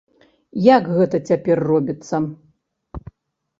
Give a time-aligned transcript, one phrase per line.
[0.77, 2.15] Як гэта цяпер робіцца?